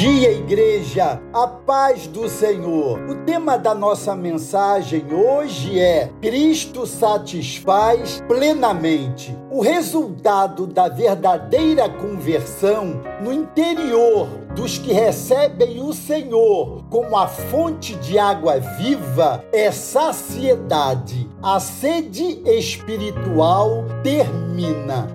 dia, 0.00 0.32
igreja, 0.32 1.20
a 1.30 1.46
paz 1.46 2.06
do 2.06 2.26
Senhor. 2.26 2.98
O 3.00 3.16
tema 3.26 3.58
da 3.58 3.74
nossa 3.74 4.16
mensagem 4.16 5.04
hoje 5.12 5.78
é: 5.78 6.10
Cristo 6.22 6.86
satisfaz 6.86 8.22
plenamente. 8.26 9.36
O 9.50 9.60
resultado 9.60 10.66
da 10.66 10.88
verdadeira 10.88 11.86
conversão 11.86 13.02
no 13.22 13.30
interior 13.30 14.26
dos 14.56 14.78
que 14.78 14.90
recebem 14.90 15.82
o 15.82 15.92
Senhor 15.92 16.82
como 16.88 17.14
a 17.14 17.26
fonte 17.26 17.94
de 17.96 18.18
água 18.18 18.58
viva 18.58 19.44
é 19.52 19.70
saciedade. 19.70 21.28
A 21.42 21.60
sede 21.60 22.40
espiritual 22.46 23.84
termina. 24.02 24.49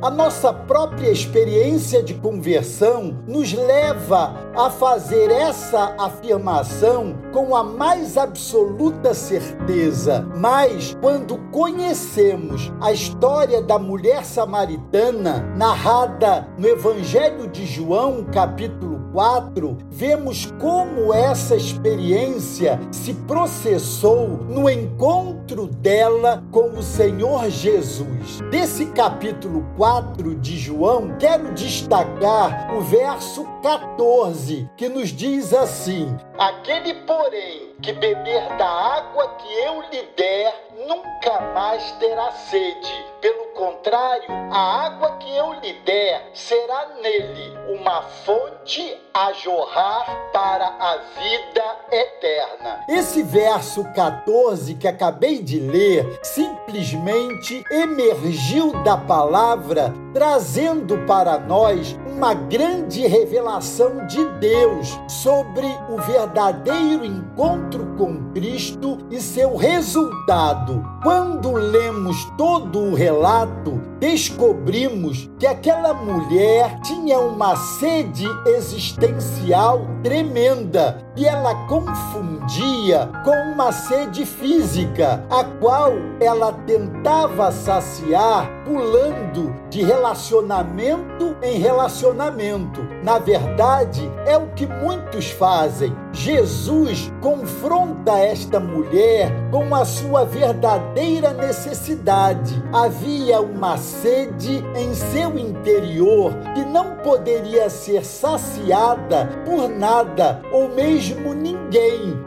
A 0.01 0.09
nossa 0.09 0.51
própria 0.51 1.11
experiência 1.11 2.01
de 2.01 2.15
conversão 2.15 3.19
nos 3.27 3.53
leva 3.53 4.33
a 4.55 4.69
fazer 4.69 5.29
essa 5.29 5.95
afirmação 5.99 7.15
com 7.31 7.55
a 7.55 7.63
mais 7.63 8.17
absoluta 8.17 9.13
certeza. 9.13 10.27
Mas 10.35 10.97
quando 10.99 11.37
conhecemos 11.51 12.71
a 12.81 12.91
história 12.91 13.61
da 13.61 13.77
mulher 13.77 14.25
samaritana 14.25 15.39
narrada 15.55 16.47
no 16.57 16.67
Evangelho 16.67 17.47
de 17.47 17.65
João, 17.65 18.25
capítulo 18.31 18.94
4, 19.15 19.77
vemos 19.89 20.51
como 20.59 21.13
essa 21.13 21.55
experiência 21.55 22.77
se 22.91 23.13
processou 23.13 24.27
no 24.27 24.69
encontro 24.69 25.67
dela 25.67 26.43
com 26.51 26.71
o 26.71 26.83
Senhor 26.83 27.49
Jesus. 27.49 28.41
Desse 28.51 28.87
capítulo 28.87 29.65
4 29.77 30.35
de 30.35 30.57
João, 30.57 31.15
quero 31.17 31.53
destacar 31.53 32.75
o 32.75 32.81
verso 32.81 33.45
14, 33.63 34.69
que 34.75 34.89
nos 34.89 35.07
diz 35.11 35.53
assim: 35.53 36.13
Aquele, 36.37 36.93
porém, 37.05 37.73
que 37.81 37.93
beber 37.93 38.57
da 38.57 38.67
água 38.67 39.35
que 39.37 39.53
eu 39.53 39.81
lhe 39.83 40.03
der, 40.17 40.53
nunca 40.85 41.39
mais 41.53 41.91
terá 41.93 42.29
sede. 42.31 43.05
Pelo 43.21 43.45
contrário, 43.53 44.29
a 44.51 44.85
água 44.85 45.11
que 45.17 45.33
eu 45.33 45.53
lhe 45.53 45.73
der 45.85 46.29
será 46.33 46.87
nele 47.01 47.57
uma 47.69 48.01
fonte 48.01 48.97
a 49.13 49.31
jorrar 49.31 50.29
para 50.33 50.67
a 50.67 50.97
vida 50.97 51.77
eterna. 51.89 52.83
Esse 52.89 53.23
verso 53.23 53.83
14 53.93 54.75
que 54.75 54.87
acabei 54.87 55.41
de 55.41 55.59
ler 55.59 56.19
simplesmente 56.21 57.63
emergiu 57.71 58.73
da 58.83 58.97
palavra, 58.97 59.93
trazendo 60.13 60.97
para 61.07 61.39
nós 61.39 61.97
uma 62.15 62.33
grande 62.33 63.05
revelação 63.05 64.07
de 64.07 64.23
Deus 64.39 64.97
sobre 65.05 65.67
o 65.89 65.97
verdadeiro 66.01 67.03
encontro 67.03 67.85
com 67.97 68.31
Cristo 68.31 68.99
e 69.11 69.19
seu 69.19 69.57
resultado. 69.57 70.81
Quando 71.03 71.51
lemos 71.51 72.23
todo 72.37 72.79
o 72.79 72.95
relato, 72.95 73.81
descobrimos 73.99 75.29
que 75.37 75.45
aquela 75.45 75.93
mulher 75.93 76.79
tinha 76.81 77.19
uma 77.19 77.57
sede 77.57 78.25
existencial 78.45 79.85
tremenda 80.01 81.05
e 81.17 81.25
ela 81.25 81.53
confundia 81.67 83.09
com 83.25 83.35
uma 83.53 83.73
sede 83.73 84.25
física, 84.25 85.25
a 85.29 85.43
qual 85.43 85.91
ela 86.21 86.53
tentava 86.65 87.51
saciar 87.51 88.49
pulando 88.65 89.55
de 89.69 89.83
relacionamento 89.83 91.35
em 91.41 91.59
relacionamento. 91.59 92.81
Na 93.03 93.19
verdade, 93.19 94.11
é 94.25 94.35
o 94.35 94.47
que 94.47 94.65
muitos 94.65 95.29
fazem. 95.29 95.95
Jesus 96.11 97.11
confronta 97.21 98.17
esta 98.17 98.59
mulher 98.59 99.31
com 99.51 99.75
a 99.75 99.85
sua 99.85 100.25
verdadeira 100.25 101.33
necessidade. 101.33 102.61
Havia 102.73 103.39
uma 103.39 103.77
sede 103.77 104.63
em 104.75 104.93
seu 104.93 105.37
interior 105.37 106.33
que 106.55 106.65
não 106.65 106.95
poderia 106.97 107.69
ser 107.69 108.03
saciada 108.03 109.29
por 109.45 109.69
nada 109.69 110.41
ou 110.51 110.69
mesmo 110.69 111.33
ninguém, 111.33 111.64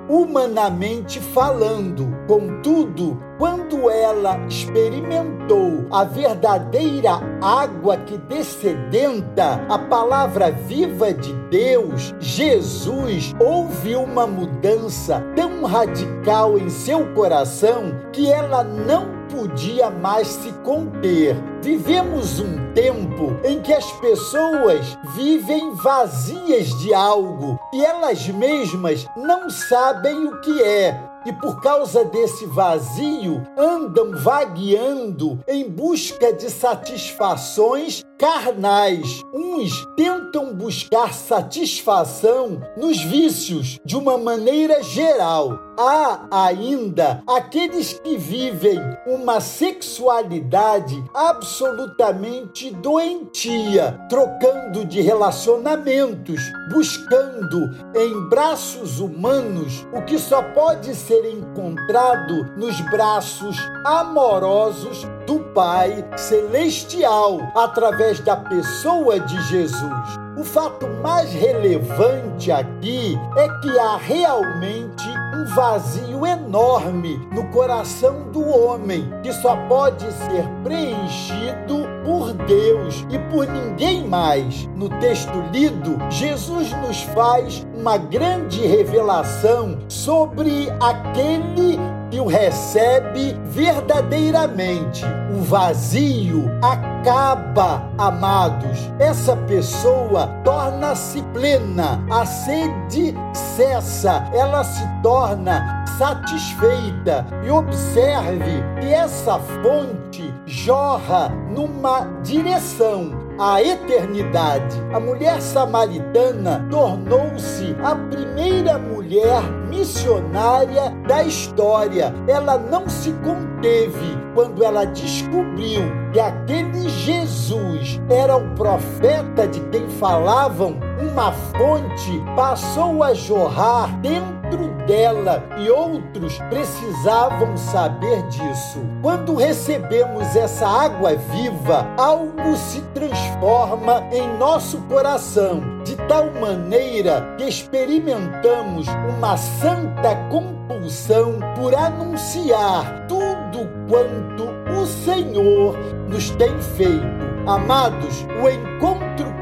humanamente 0.09 1.21
falando. 1.21 2.09
Contudo, 2.26 3.21
quando 3.38 3.88
ela 3.88 4.38
experimentou 4.47 5.87
a 5.91 6.04
verdadeira 6.04 7.21
água 7.41 7.97
que 7.99 8.19
descedenta, 8.19 9.65
a 9.69 9.78
palavra 9.78 10.50
viva 10.50 11.12
de 11.12 11.32
Deus, 11.50 12.15
Jesus, 12.19 13.34
houve 13.41 13.94
uma 13.94 14.26
mudança 14.26 15.25
tão 15.37 15.65
radical 15.65 16.59
em 16.59 16.69
seu 16.69 17.06
coração 17.15 17.94
que 18.12 18.31
ela 18.31 18.65
não 18.65 19.17
podia 19.38 19.88
mais 19.88 20.26
se 20.26 20.50
conter. 20.65 21.37
Vivemos 21.62 22.41
um 22.41 22.72
tempo 22.75 23.38
em 23.44 23.62
que 23.62 23.72
as 23.72 23.88
pessoas 23.93 24.99
vivem 25.15 25.75
vazias 25.75 26.76
de 26.81 26.93
algo 26.93 27.56
e 27.72 27.84
elas 27.84 28.26
mesmas 28.26 29.06
não 29.16 29.49
sabem 29.49 30.26
o 30.26 30.41
que 30.41 30.60
é 30.60 31.09
e 31.25 31.32
por 31.32 31.60
causa 31.60 32.04
desse 32.04 32.47
vazio 32.47 33.43
andam 33.56 34.12
vagueando 34.12 35.38
em 35.47 35.69
busca 35.69 36.32
de 36.32 36.50
satisfações 36.50 38.03
carnais. 38.18 39.24
Uns 39.32 39.86
tentam 39.96 40.52
buscar 40.52 41.14
satisfação 41.14 42.60
nos 42.76 43.00
vícios 43.00 43.78
de 43.84 43.96
uma 43.96 44.18
maneira 44.18 44.82
geral. 44.82 45.58
Há 45.78 46.26
ainda 46.48 47.22
aqueles 47.24 47.92
que 48.00 48.16
vivem 48.18 48.80
uma 49.06 49.40
sexualidade 49.40 51.02
absolutamente 51.14 52.72
doentia, 52.72 53.96
trocando 54.08 54.84
de 54.84 55.00
relacionamentos, 55.00 56.40
buscando 56.72 57.70
em 57.94 58.28
braços 58.28 58.98
humanos 58.98 59.86
o 59.92 60.02
que 60.02 60.18
só 60.18 60.42
pode 60.42 60.92
ser 60.96 61.32
encontrado 61.32 62.44
nos 62.56 62.80
braços 62.90 63.56
amorosos 63.84 65.06
do 65.28 65.40
Pai 65.40 66.02
Celestial 66.16 67.38
através 67.54 68.18
da 68.18 68.34
pessoa 68.34 69.20
de 69.20 69.38
Jesus. 69.42 70.18
O 70.38 70.42
fato 70.42 70.88
mais 71.02 71.30
relevante 71.34 72.50
aqui 72.50 73.14
é 73.36 73.48
que 73.60 73.78
há 73.78 73.98
realmente 73.98 75.06
um 75.34 75.44
vazio 75.54 76.26
enorme 76.26 77.18
no 77.30 77.44
coração 77.50 78.30
do 78.32 78.48
homem, 78.48 79.12
que 79.22 79.30
só 79.34 79.54
pode 79.68 80.04
ser 80.04 80.48
preenchido 80.64 81.86
por 82.06 82.32
Deus 82.32 83.04
e 83.10 83.18
por 83.30 83.46
ninguém 83.46 84.08
mais. 84.08 84.66
No 84.74 84.88
texto 84.98 85.38
lido, 85.52 85.98
Jesus 86.08 86.72
nos 86.80 87.02
faz 87.02 87.66
uma 87.74 87.98
grande 87.98 88.66
revelação 88.66 89.78
sobre 89.88 90.70
aquele 90.80 91.78
que 92.10 92.20
o 92.20 92.26
recebe 92.26 93.36
verdadeiramente. 93.44 95.04
O 95.34 95.42
vazio 95.42 96.50
acaba, 96.62 97.82
amados. 97.98 98.91
Essa 98.98 99.36
pessoa 99.36 100.26
torna-se 100.44 101.22
plena, 101.34 102.02
a 102.10 102.24
sede 102.24 103.14
cessa, 103.34 104.28
ela 104.32 104.64
se 104.64 104.86
torna 105.02 105.84
satisfeita. 105.98 107.26
E 107.44 107.50
observe 107.50 108.62
que 108.80 108.92
essa 108.92 109.38
fonte 109.38 110.32
jorra 110.46 111.28
numa 111.50 112.06
direção 112.22 113.27
a 113.38 113.62
eternidade. 113.62 114.76
A 114.93 114.99
mulher 114.99 115.41
samaritana 115.41 116.66
tornou-se 116.71 117.76
a 117.82 117.94
primeira 117.94 118.79
mulher 118.79 119.43
missionária 119.69 120.90
da 121.06 121.23
história. 121.23 122.12
Ela 122.26 122.58
não 122.58 122.88
se 122.88 123.12
conteve 123.12 124.19
quando 124.35 124.64
ela 124.64 124.85
descobriu 124.85 125.82
que 126.12 126.20
aquele 126.20 126.88
Jesus 126.88 128.00
era 128.08 128.37
o 128.37 128.55
profeta 128.55 129.46
de 129.46 129.61
quem 129.69 129.88
falavam, 129.88 130.79
uma 131.00 131.32
fonte 131.32 132.22
passou 132.34 133.02
a 133.02 133.14
jorrar 133.14 134.00
dentro 134.00 134.68
dela 134.86 135.44
e 135.58 135.70
outros 135.70 136.38
precisavam 136.48 137.56
saber 137.56 138.22
disso. 138.28 138.80
Quando 139.02 139.34
recebemos 139.34 140.34
essa 140.34 140.66
água 140.66 141.14
viva, 141.14 141.86
algo 141.96 142.56
se 142.56 142.80
transforma 142.94 144.02
em 144.10 144.36
nosso 144.38 144.78
coração, 144.82 145.82
de 145.84 145.94
tal 146.08 146.30
maneira 146.40 147.34
que 147.36 147.44
experimentamos 147.44 148.86
uma 149.18 149.36
santa 149.36 150.16
compulsão 150.30 151.38
por 151.54 151.74
anunciar 151.74 153.06
tudo 153.06 153.68
quanto 153.88 154.48
o 154.80 154.86
Senhor 154.86 155.76
nos 156.08 156.30
tem 156.30 156.58
feito. 156.60 157.28
Amados, 157.46 158.26
o 158.42 158.48
encontro 158.48 158.88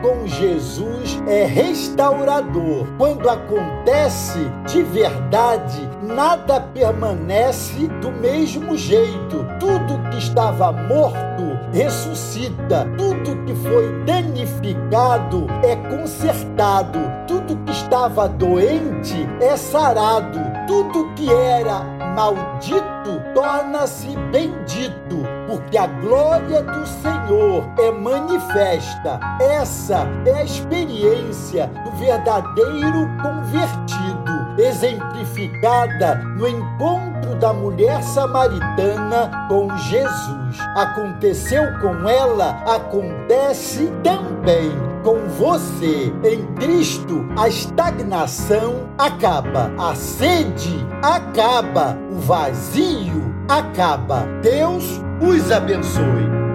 com 0.03 0.27
Jesus 0.27 1.21
é 1.27 1.45
restaurador. 1.45 2.87
Quando 2.99 3.29
acontece 3.29 4.39
de 4.67 4.83
verdade, 4.83 5.89
nada 6.03 6.61
permanece 6.61 7.89
do 8.01 8.11
mesmo 8.13 8.77
jeito. 8.77 9.47
Tudo 9.59 10.11
que 10.11 10.19
estava 10.19 10.73
morto 10.73 11.59
ressuscita. 11.73 12.87
Tudo 12.97 13.45
que 13.45 13.55
foi 13.55 14.05
danificado 14.05 15.47
é 15.63 15.77
consertado. 15.89 16.99
Tudo 17.27 17.57
que 17.65 17.73
estava 17.73 18.29
doente 18.29 19.27
é 19.41 19.57
sarado. 19.57 20.39
Tudo 20.67 21.13
que 21.15 21.33
era 21.33 21.97
maldito 22.17 23.23
torna-se 23.35 24.17
bendito, 24.33 25.23
porque 25.47 25.77
a 25.77 25.87
glória 25.87 26.63
do 26.63 26.87
Senhor 27.27 27.69
é 27.77 27.91
manifesta. 27.91 29.19
Essa 29.41 30.07
é 30.25 30.33
a 30.33 30.45
experiência 30.45 31.67
do 31.67 31.91
verdadeiro 31.99 33.11
convertido, 33.21 34.55
exemplificada 34.57 36.15
no 36.37 36.47
encontro 36.47 37.35
da 37.41 37.53
mulher 37.53 38.01
samaritana 38.03 39.49
com 39.49 39.77
Jesus. 39.77 40.59
Aconteceu 40.77 41.65
com 41.81 42.09
ela, 42.09 42.63
acontece 42.65 43.93
também 44.05 44.71
com 45.03 45.19
você. 45.31 46.13
Em 46.25 46.47
Cristo, 46.55 47.27
a 47.37 47.49
estagnação 47.49 48.89
acaba, 48.97 49.73
a 49.79 49.97
sede 49.97 50.87
acaba, 51.03 51.99
o 52.13 52.21
vazio 52.21 53.35
acaba. 53.49 54.27
Deus 54.43 55.01
os 55.21 55.51
abençoe. 55.51 56.46